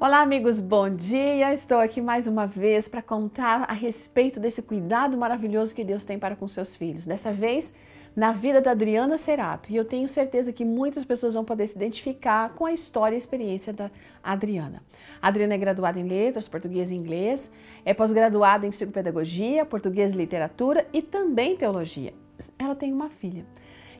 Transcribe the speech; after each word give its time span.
Olá, 0.00 0.20
amigos, 0.20 0.60
bom 0.60 0.88
dia! 0.88 1.52
Estou 1.52 1.78
aqui 1.78 2.00
mais 2.00 2.28
uma 2.28 2.46
vez 2.46 2.86
para 2.86 3.02
contar 3.02 3.64
a 3.68 3.72
respeito 3.72 4.38
desse 4.38 4.62
cuidado 4.62 5.18
maravilhoso 5.18 5.74
que 5.74 5.82
Deus 5.82 6.04
tem 6.04 6.16
para 6.16 6.36
com 6.36 6.46
seus 6.46 6.76
filhos. 6.76 7.04
Dessa 7.04 7.32
vez, 7.32 7.74
na 8.14 8.30
vida 8.30 8.60
da 8.60 8.70
Adriana 8.70 9.18
Cerato. 9.18 9.72
E 9.72 9.76
eu 9.76 9.84
tenho 9.84 10.08
certeza 10.08 10.52
que 10.52 10.64
muitas 10.64 11.04
pessoas 11.04 11.34
vão 11.34 11.44
poder 11.44 11.66
se 11.66 11.74
identificar 11.74 12.50
com 12.50 12.64
a 12.64 12.72
história 12.72 13.16
e 13.16 13.16
a 13.16 13.18
experiência 13.18 13.72
da 13.72 13.90
Adriana. 14.22 14.84
A 15.20 15.26
Adriana 15.26 15.54
é 15.54 15.58
graduada 15.58 15.98
em 15.98 16.06
letras, 16.06 16.46
português 16.46 16.92
e 16.92 16.94
inglês, 16.94 17.50
é 17.84 17.92
pós-graduada 17.92 18.64
em 18.64 18.70
psicopedagogia, 18.70 19.66
português 19.66 20.14
e 20.14 20.16
literatura 20.16 20.86
e 20.92 21.02
também 21.02 21.56
teologia. 21.56 22.14
Ela 22.56 22.76
tem 22.76 22.92
uma 22.92 23.08
filha. 23.08 23.44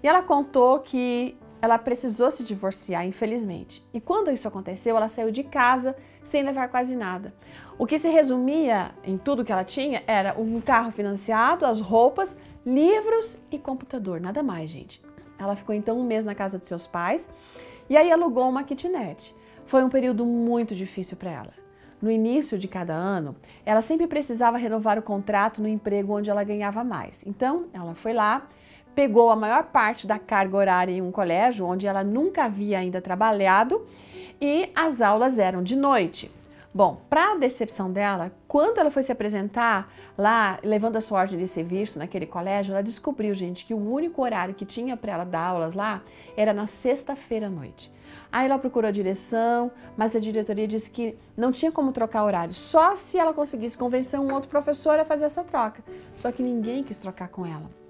E 0.01 0.07
ela 0.07 0.23
contou 0.23 0.79
que 0.79 1.37
ela 1.61 1.79
precisou 1.79 2.31
se 2.31 2.43
divorciar, 2.43 3.07
infelizmente. 3.07 3.83
E 3.93 4.01
quando 4.01 4.31
isso 4.31 4.47
aconteceu, 4.47 4.97
ela 4.97 5.09
saiu 5.09 5.31
de 5.31 5.43
casa 5.43 5.97
sem 6.23 6.43
levar 6.43 6.69
quase 6.69 6.95
nada. 6.95 7.35
O 7.79 7.87
que 7.87 7.99
se 7.99 8.09
resumia 8.09 8.91
em 9.03 9.17
tudo 9.17 9.45
que 9.45 9.53
ela 9.53 9.65
tinha 9.65 10.03
era 10.07 10.39
um 10.39 10.61
carro 10.61 10.93
financiado, 10.93 11.65
as 11.65 11.81
roupas, 11.81 12.39
livros 12.65 13.39
e 13.51 13.59
computador, 13.59 14.21
nada 14.21 14.43
mais, 14.43 14.71
gente. 14.71 15.03
Ela 15.39 15.57
ficou 15.57 15.75
então 15.75 15.99
um 15.99 16.05
mês 16.05 16.25
na 16.25 16.35
casa 16.35 16.59
de 16.59 16.67
seus 16.67 16.87
pais 16.87 17.31
e 17.89 17.97
aí 17.97 18.11
alugou 18.11 18.49
uma 18.49 18.65
kitnet. 18.65 19.35
Foi 19.67 19.83
um 19.83 19.89
período 19.89 20.25
muito 20.27 20.75
difícil 20.75 21.17
para 21.17 21.31
ela. 21.31 21.53
No 22.01 22.11
início 22.11 22.59
de 22.59 22.69
cada 22.69 22.95
ano, 22.95 23.35
ela 23.67 23.83
sempre 23.83 24.07
precisava 24.07 24.57
renovar 24.57 24.99
o 24.99 25.03
contrato 25.03 25.61
no 25.61 25.69
emprego 25.69 26.17
onde 26.17 26.31
ela 26.31 26.45
ganhava 26.45 26.85
mais. 26.85 27.27
Então, 27.27 27.67
ela 27.73 27.95
foi 27.95 28.13
lá 28.13 28.49
pegou 28.99 29.31
a 29.31 29.37
maior 29.37 29.63
parte 29.67 30.09
da 30.09 30.19
carga 30.19 30.57
horária 30.57 30.91
em 30.91 31.01
um 31.01 31.13
colégio 31.13 31.65
onde 31.65 31.87
ela 31.87 32.03
nunca 32.03 32.47
havia 32.47 32.81
ainda 32.81 33.01
trabalhado 33.01 33.87
e 34.41 34.73
as 34.75 35.01
aulas 35.01 35.39
eram 35.39 35.63
de 35.63 35.77
noite. 35.77 36.29
Bom, 36.75 37.01
para 37.09 37.31
a 37.31 37.37
decepção 37.37 37.93
dela, 37.93 38.33
quando 38.49 38.79
ela 38.79 38.91
foi 38.91 39.05
se 39.05 39.13
apresentar 39.13 39.89
lá, 40.19 40.59
levando 40.65 40.97
a 40.97 41.01
sua 41.01 41.21
ordem 41.21 41.39
de 41.39 41.47
serviço 41.47 41.97
naquele 41.97 42.27
colégio, 42.27 42.73
ela 42.73 42.83
descobriu, 42.83 43.33
gente, 43.35 43.65
que 43.65 43.73
o 43.73 43.79
único 43.79 44.21
horário 44.21 44.53
que 44.53 44.67
tinha 44.67 44.97
para 44.97 45.13
ela 45.13 45.25
dar 45.25 45.47
aulas 45.47 45.75
lá 45.75 46.03
era 46.37 46.53
na 46.53 46.67
sexta-feira 46.67 47.47
à 47.47 47.51
noite. 47.51 47.93
Aí 48.33 48.47
ela 48.47 48.59
procurou 48.59 48.89
a 48.89 48.93
direção, 48.93 49.71
mas 49.97 50.17
a 50.17 50.19
diretoria 50.19 50.67
disse 50.67 50.91
que 50.91 51.17
não 51.37 51.53
tinha 51.53 51.71
como 51.71 51.93
trocar 51.93 52.25
horário, 52.25 52.53
só 52.53 52.97
se 52.97 53.17
ela 53.17 53.33
conseguisse 53.33 53.79
convencer 53.79 54.19
um 54.19 54.35
outro 54.35 54.49
professor 54.49 54.99
a 54.99 55.05
fazer 55.05 55.27
essa 55.27 55.45
troca. 55.45 55.85
Só 56.17 56.33
que 56.33 56.43
ninguém 56.43 56.83
quis 56.83 56.99
trocar 56.99 57.29
com 57.29 57.47
ela. 57.47 57.88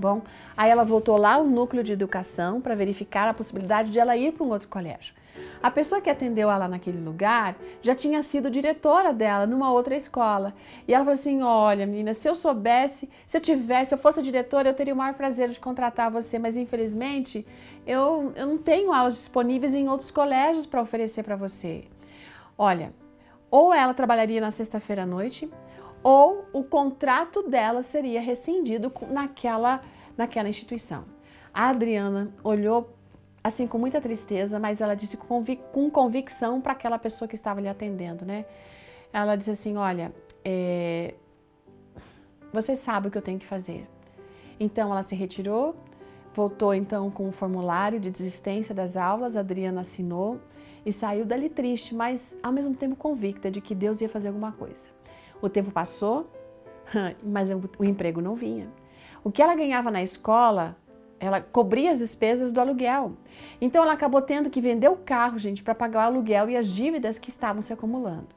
Bom, 0.00 0.22
aí 0.56 0.70
ela 0.70 0.82
voltou 0.82 1.18
lá 1.18 1.34
ao 1.34 1.44
núcleo 1.44 1.84
de 1.84 1.92
educação 1.92 2.58
para 2.58 2.74
verificar 2.74 3.28
a 3.28 3.34
possibilidade 3.34 3.90
de 3.90 3.98
ela 3.98 4.16
ir 4.16 4.32
para 4.32 4.46
um 4.46 4.48
outro 4.48 4.66
colégio. 4.66 5.14
A 5.62 5.70
pessoa 5.70 6.00
que 6.00 6.08
atendeu 6.08 6.50
ela 6.50 6.66
naquele 6.66 6.98
lugar 6.98 7.54
já 7.82 7.94
tinha 7.94 8.22
sido 8.22 8.50
diretora 8.50 9.12
dela 9.12 9.46
numa 9.46 9.70
outra 9.70 9.94
escola. 9.94 10.54
E 10.88 10.94
ela 10.94 11.04
falou 11.04 11.12
assim: 11.12 11.42
Olha, 11.42 11.86
menina, 11.86 12.14
se 12.14 12.26
eu 12.26 12.34
soubesse, 12.34 13.10
se 13.26 13.36
eu 13.36 13.42
tivesse, 13.42 13.90
se 13.90 13.94
eu 13.94 13.98
fosse 13.98 14.22
diretora, 14.22 14.70
eu 14.70 14.74
teria 14.74 14.94
o 14.94 14.96
maior 14.96 15.12
prazer 15.12 15.50
de 15.50 15.60
contratar 15.60 16.10
você, 16.10 16.38
mas 16.38 16.56
infelizmente 16.56 17.46
eu, 17.86 18.32
eu 18.34 18.46
não 18.46 18.56
tenho 18.56 18.90
aulas 18.90 19.16
disponíveis 19.16 19.74
em 19.74 19.86
outros 19.86 20.10
colégios 20.10 20.64
para 20.64 20.80
oferecer 20.80 21.22
para 21.22 21.36
você. 21.36 21.84
Olha, 22.56 22.94
ou 23.50 23.74
ela 23.74 23.92
trabalharia 23.92 24.40
na 24.40 24.50
sexta-feira 24.50 25.02
à 25.02 25.06
noite, 25.06 25.50
ou 26.02 26.46
o 26.52 26.62
contrato 26.62 27.42
dela 27.42 27.82
seria 27.82 28.20
rescindido 28.20 28.92
naquela, 29.10 29.80
naquela 30.16 30.48
instituição. 30.48 31.04
A 31.52 31.68
Adriana 31.68 32.32
olhou 32.42 32.96
assim 33.42 33.66
com 33.66 33.78
muita 33.78 34.00
tristeza, 34.00 34.58
mas 34.58 34.80
ela 34.80 34.94
disse 34.94 35.16
com 35.16 35.90
convicção 35.90 36.60
para 36.60 36.72
aquela 36.72 36.98
pessoa 36.98 37.26
que 37.28 37.34
estava 37.34 37.60
lhe 37.60 37.68
atendendo, 37.68 38.24
né? 38.24 38.44
Ela 39.12 39.36
disse 39.36 39.50
assim: 39.50 39.76
Olha, 39.76 40.12
é, 40.44 41.14
você 42.52 42.76
sabe 42.76 43.08
o 43.08 43.10
que 43.10 43.18
eu 43.18 43.22
tenho 43.22 43.38
que 43.38 43.46
fazer. 43.46 43.86
Então 44.58 44.90
ela 44.90 45.02
se 45.02 45.14
retirou, 45.14 45.74
voltou 46.34 46.74
então 46.74 47.10
com 47.10 47.28
o 47.28 47.32
formulário 47.32 47.98
de 47.98 48.10
desistência 48.10 48.74
das 48.74 48.96
aulas, 48.96 49.36
a 49.36 49.40
Adriana 49.40 49.80
assinou 49.80 50.40
e 50.84 50.92
saiu 50.92 51.24
dali 51.24 51.48
triste, 51.48 51.94
mas 51.94 52.36
ao 52.42 52.52
mesmo 52.52 52.74
tempo 52.74 52.96
convicta 52.96 53.50
de 53.50 53.60
que 53.60 53.74
Deus 53.74 54.00
ia 54.00 54.08
fazer 54.08 54.28
alguma 54.28 54.52
coisa. 54.52 54.99
O 55.40 55.48
tempo 55.48 55.70
passou, 55.70 56.30
mas 57.22 57.50
o 57.78 57.84
emprego 57.84 58.20
não 58.20 58.34
vinha. 58.34 58.68
O 59.22 59.30
que 59.30 59.42
ela 59.42 59.54
ganhava 59.54 59.90
na 59.90 60.02
escola, 60.02 60.76
ela 61.18 61.40
cobria 61.40 61.92
as 61.92 61.98
despesas 61.98 62.50
do 62.50 62.60
aluguel. 62.60 63.12
Então 63.60 63.82
ela 63.82 63.92
acabou 63.92 64.22
tendo 64.22 64.50
que 64.50 64.60
vender 64.60 64.88
o 64.88 64.96
carro, 64.96 65.38
gente, 65.38 65.62
para 65.62 65.74
pagar 65.74 66.06
o 66.06 66.14
aluguel 66.14 66.48
e 66.48 66.56
as 66.56 66.66
dívidas 66.66 67.18
que 67.18 67.28
estavam 67.28 67.60
se 67.60 67.72
acumulando. 67.72 68.28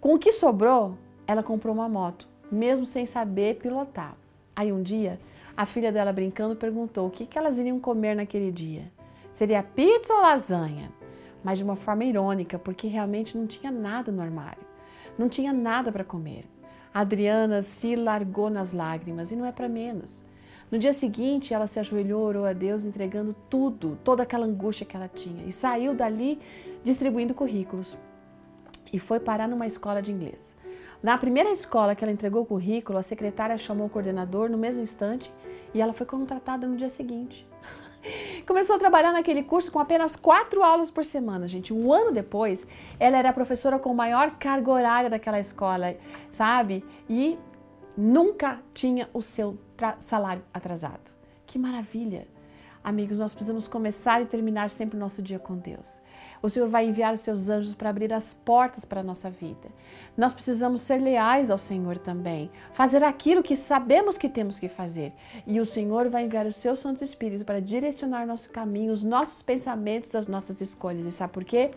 Com 0.00 0.14
o 0.14 0.18
que 0.18 0.32
sobrou, 0.32 0.96
ela 1.26 1.42
comprou 1.42 1.74
uma 1.74 1.88
moto, 1.88 2.28
mesmo 2.50 2.84
sem 2.84 3.06
saber 3.06 3.56
pilotar. 3.56 4.16
Aí 4.54 4.72
um 4.72 4.82
dia, 4.82 5.20
a 5.56 5.66
filha 5.66 5.92
dela 5.92 6.12
brincando 6.12 6.56
perguntou 6.56 7.06
o 7.06 7.10
que, 7.10 7.26
que 7.26 7.38
elas 7.38 7.58
iriam 7.58 7.78
comer 7.78 8.14
naquele 8.14 8.50
dia. 8.50 8.90
Seria 9.32 9.62
pizza 9.62 10.12
ou 10.12 10.22
lasanha? 10.22 10.90
Mas 11.44 11.58
de 11.58 11.64
uma 11.64 11.76
forma 11.76 12.04
irônica, 12.04 12.58
porque 12.58 12.88
realmente 12.88 13.38
não 13.38 13.46
tinha 13.46 13.70
nada 13.70 14.10
no 14.10 14.20
armário. 14.20 14.67
Não 15.18 15.28
tinha 15.28 15.52
nada 15.52 15.90
para 15.90 16.04
comer. 16.04 16.46
A 16.94 17.00
Adriana 17.00 17.60
se 17.60 17.96
largou 17.96 18.48
nas 18.48 18.72
lágrimas 18.72 19.32
e 19.32 19.36
não 19.36 19.44
é 19.44 19.50
para 19.50 19.68
menos. 19.68 20.24
No 20.70 20.78
dia 20.78 20.92
seguinte, 20.92 21.52
ela 21.52 21.66
se 21.66 21.80
ajoelhou, 21.80 22.22
orou 22.22 22.44
a 22.44 22.52
Deus, 22.52 22.84
entregando 22.84 23.34
tudo, 23.50 23.98
toda 24.04 24.22
aquela 24.22 24.46
angústia 24.46 24.86
que 24.86 24.94
ela 24.94 25.08
tinha, 25.08 25.44
e 25.44 25.52
saiu 25.52 25.94
dali 25.94 26.38
distribuindo 26.84 27.34
currículos. 27.34 27.96
E 28.92 28.98
foi 28.98 29.18
parar 29.18 29.48
numa 29.48 29.66
escola 29.66 30.00
de 30.00 30.12
inglês. 30.12 30.56
Na 31.02 31.16
primeira 31.16 31.50
escola 31.50 31.94
que 31.94 32.04
ela 32.04 32.12
entregou 32.12 32.42
o 32.42 32.46
currículo, 32.46 32.98
a 32.98 33.02
secretária 33.02 33.56
chamou 33.56 33.86
o 33.86 33.90
coordenador 33.90 34.50
no 34.50 34.58
mesmo 34.58 34.82
instante 34.82 35.32
e 35.72 35.80
ela 35.80 35.92
foi 35.92 36.06
contratada 36.06 36.66
no 36.66 36.76
dia 36.76 36.88
seguinte. 36.88 37.46
Começou 38.48 38.76
a 38.76 38.78
trabalhar 38.78 39.12
naquele 39.12 39.42
curso 39.42 39.70
com 39.70 39.78
apenas 39.78 40.16
quatro 40.16 40.62
aulas 40.62 40.90
por 40.90 41.04
semana, 41.04 41.46
gente. 41.46 41.74
Um 41.74 41.92
ano 41.92 42.10
depois, 42.10 42.66
ela 42.98 43.18
era 43.18 43.28
a 43.28 43.32
professora 43.34 43.78
com 43.78 43.92
maior 43.92 44.38
carga 44.38 44.70
horária 44.70 45.10
daquela 45.10 45.38
escola, 45.38 45.94
sabe? 46.30 46.82
E 47.10 47.38
nunca 47.94 48.62
tinha 48.72 49.06
o 49.12 49.20
seu 49.20 49.58
salário 49.98 50.42
atrasado. 50.54 51.12
Que 51.46 51.58
maravilha! 51.58 52.26
Amigos, 52.82 53.18
nós 53.18 53.34
precisamos 53.34 53.66
começar 53.66 54.22
e 54.22 54.26
terminar 54.26 54.70
sempre 54.70 54.96
o 54.96 55.00
nosso 55.00 55.20
dia 55.20 55.38
com 55.38 55.56
Deus. 55.56 56.00
O 56.40 56.48
Senhor 56.48 56.68
vai 56.68 56.86
enviar 56.86 57.12
os 57.12 57.20
seus 57.20 57.48
anjos 57.48 57.74
para 57.74 57.90
abrir 57.90 58.12
as 58.12 58.32
portas 58.32 58.84
para 58.84 59.00
a 59.00 59.04
nossa 59.04 59.28
vida. 59.28 59.68
Nós 60.16 60.32
precisamos 60.32 60.80
ser 60.80 60.98
leais 60.98 61.50
ao 61.50 61.58
Senhor 61.58 61.98
também, 61.98 62.50
fazer 62.72 63.02
aquilo 63.02 63.42
que 63.42 63.56
sabemos 63.56 64.16
que 64.16 64.28
temos 64.28 64.58
que 64.58 64.68
fazer. 64.68 65.12
E 65.46 65.60
o 65.60 65.66
Senhor 65.66 66.08
vai 66.08 66.24
enviar 66.24 66.46
o 66.46 66.52
seu 66.52 66.76
Santo 66.76 67.02
Espírito 67.02 67.44
para 67.44 67.60
direcionar 67.60 68.26
nosso 68.26 68.50
caminho, 68.50 68.92
os 68.92 69.02
nossos 69.02 69.42
pensamentos, 69.42 70.14
as 70.14 70.28
nossas 70.28 70.60
escolhas. 70.60 71.06
E 71.06 71.10
sabe 71.10 71.32
por 71.32 71.44
quê? 71.44 71.72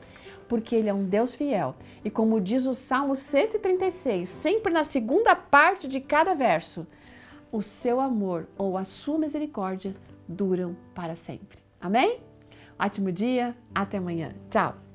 Porque 0.47 0.75
Ele 0.75 0.89
é 0.89 0.94
um 0.94 1.06
Deus 1.06 1.33
fiel. 1.33 1.75
E 2.06 2.12
como 2.12 2.39
diz 2.39 2.66
o 2.66 2.73
Salmo 2.75 3.16
136, 3.16 4.29
sempre 4.29 4.72
na 4.72 4.83
segunda 4.83 5.35
parte 5.35 5.88
de 5.88 6.00
cada 6.00 6.35
verso, 6.35 6.85
o 7.51 7.62
seu 7.62 8.00
amor 8.00 8.47
ou 8.57 8.78
a 8.78 8.84
sua 8.84 9.17
misericórdia 9.17 9.94
duram 10.28 10.75
para 10.94 11.16
sempre. 11.16 11.59
Amém? 11.79 12.19
Ótimo 12.79 13.12
dia, 13.12 13.56
até 13.75 13.97
amanhã. 13.97 14.34
Tchau! 14.50 14.91